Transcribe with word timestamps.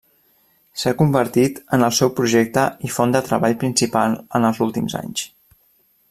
S'ha 0.83 0.93
convertit 1.01 1.59
en 1.77 1.85
el 1.89 1.93
seu 1.97 2.11
projecte 2.21 2.63
i 2.89 2.93
font 2.95 3.13
de 3.17 3.21
treball 3.27 3.57
principal 3.65 4.19
en 4.39 4.49
els 4.51 4.63
últims 4.67 4.97
anys. 5.05 5.27